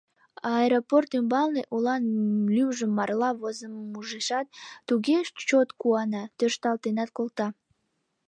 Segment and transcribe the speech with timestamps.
[0.59, 2.03] Аэропорт ӱмбалне олан
[2.55, 4.47] лӱмжым марла возымым ужешат,
[4.87, 7.47] туге чот куана— тӧршталтенак колта.